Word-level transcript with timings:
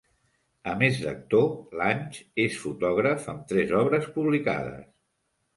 A 0.71 0.71
més 0.79 1.01
d'actor, 1.01 1.45
Lange 1.81 2.23
és 2.45 2.57
fotògraf 2.63 3.29
amb 3.35 3.47
tres 3.53 3.75
obres 3.83 4.11
publicades. 4.17 4.85